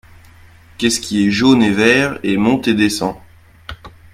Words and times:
Qu'est-ce 0.79 0.99
qui 0.99 1.27
est 1.27 1.29
jaune 1.29 1.61
et 1.61 1.69
vert 1.69 2.17
et 2.23 2.35
monte 2.35 2.67
et 2.67 2.73
descend? 2.73 3.17